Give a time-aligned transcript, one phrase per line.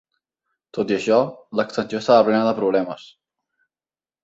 [0.77, 1.19] Tot i això,
[1.61, 3.07] l'extensió estava plena de problemes.